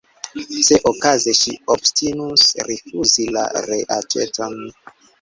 Se 0.67 0.79
okaze 0.91 1.35
ŝi 1.41 1.53
obstinus 1.75 2.49
rifuzi 2.73 3.31
la 3.39 3.47
reaĉeton! 3.71 4.63